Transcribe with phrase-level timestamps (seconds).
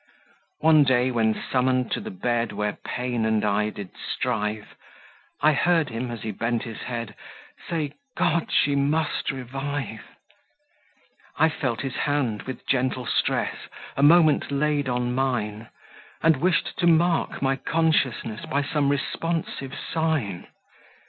[0.61, 4.73] One day when summoned to the bed Where pain and I did strive,
[5.41, 7.13] I heard him, as he bent his head,
[7.69, 10.01] Say, "God, she must revive!"
[11.37, 13.57] I felt his hand, with gentle stress,
[13.95, 15.67] A moment laid on mine,
[16.23, 20.47] And wished to mark my consciousness By some responsive sign.